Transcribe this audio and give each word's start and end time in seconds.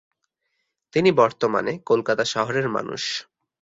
তিনি 0.93 1.09
বর্তমানে 1.11 1.73
কলকাতা 1.85 2.23
শহরের 2.25 2.67
মানুষ। 2.69 3.03